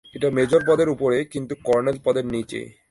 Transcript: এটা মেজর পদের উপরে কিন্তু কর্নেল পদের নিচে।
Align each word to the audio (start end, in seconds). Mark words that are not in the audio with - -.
এটা 0.13 0.27
মেজর 0.31 0.61
পদের 0.67 0.89
উপরে 0.89 1.17
কিন্তু 1.25 1.53
কর্নেল 1.63 1.97
পদের 2.03 2.25
নিচে। 2.25 2.61